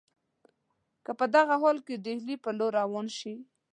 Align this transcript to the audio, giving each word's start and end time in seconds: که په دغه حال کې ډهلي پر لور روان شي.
که 1.05 1.11
په 1.19 1.25
دغه 1.35 1.55
حال 1.61 1.77
کې 1.85 2.01
ډهلي 2.05 2.35
پر 2.43 2.53
لور 2.59 2.71
روان 2.81 3.07
شي. 3.17 3.33